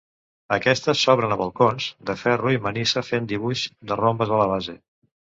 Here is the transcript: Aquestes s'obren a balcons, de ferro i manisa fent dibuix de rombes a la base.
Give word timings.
Aquestes 0.55 1.01
s'obren 1.01 1.33
a 1.33 1.35
balcons, 1.41 1.89
de 2.09 2.15
ferro 2.21 2.53
i 2.55 2.59
manisa 2.67 3.03
fent 3.09 3.27
dibuix 3.33 3.65
de 3.91 3.99
rombes 4.01 4.33
a 4.39 4.41
la 4.41 4.49
base. 4.53 4.75